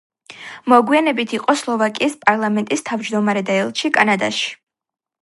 [0.71, 4.53] მოგვიანებით იყო სლოვაკიის პარლამენტის თავმჯდომარე და ელჩი კანადაში.